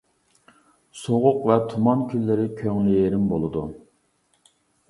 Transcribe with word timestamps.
سوغۇق 1.01 1.37
ۋە 1.51 1.57
تۇمان 1.73 2.01
كۈنلىرى 2.13 2.49
كۆڭلى 2.63 2.97
يېرىم 2.99 3.29
بولىدۇ. 3.35 3.67